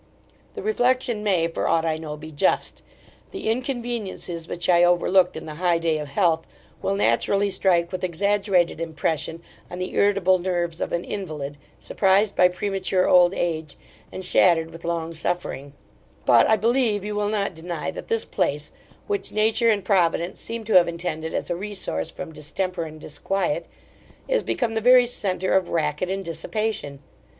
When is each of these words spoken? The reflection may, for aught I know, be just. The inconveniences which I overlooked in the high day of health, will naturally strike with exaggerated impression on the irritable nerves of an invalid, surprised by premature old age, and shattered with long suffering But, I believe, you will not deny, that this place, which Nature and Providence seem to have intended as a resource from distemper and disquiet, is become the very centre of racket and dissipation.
The 0.55 0.63
reflection 0.63 1.21
may, 1.21 1.47
for 1.47 1.67
aught 1.67 1.85
I 1.85 1.97
know, 1.97 2.17
be 2.17 2.31
just. 2.31 2.81
The 3.29 3.47
inconveniences 3.51 4.47
which 4.47 4.67
I 4.67 4.83
overlooked 4.83 5.37
in 5.37 5.45
the 5.45 5.53
high 5.61 5.77
day 5.77 5.99
of 5.99 6.07
health, 6.07 6.47
will 6.81 6.95
naturally 6.95 7.51
strike 7.51 7.91
with 7.91 8.03
exaggerated 8.03 8.81
impression 8.81 9.43
on 9.69 9.77
the 9.77 9.93
irritable 9.93 10.39
nerves 10.39 10.81
of 10.81 10.91
an 10.91 11.03
invalid, 11.03 11.55
surprised 11.77 12.35
by 12.35 12.47
premature 12.47 13.07
old 13.07 13.35
age, 13.35 13.77
and 14.11 14.25
shattered 14.25 14.71
with 14.71 14.83
long 14.85 15.13
suffering 15.13 15.73
But, 16.25 16.47
I 16.47 16.55
believe, 16.55 17.05
you 17.05 17.13
will 17.13 17.29
not 17.29 17.53
deny, 17.53 17.91
that 17.91 18.07
this 18.07 18.25
place, 18.25 18.71
which 19.05 19.31
Nature 19.31 19.69
and 19.69 19.85
Providence 19.85 20.39
seem 20.39 20.63
to 20.63 20.73
have 20.77 20.87
intended 20.87 21.35
as 21.35 21.51
a 21.51 21.55
resource 21.55 22.09
from 22.09 22.31
distemper 22.33 22.85
and 22.85 22.99
disquiet, 22.99 23.67
is 24.27 24.41
become 24.41 24.73
the 24.73 24.81
very 24.81 25.05
centre 25.05 25.53
of 25.53 25.69
racket 25.69 26.09
and 26.09 26.25
dissipation. 26.25 27.03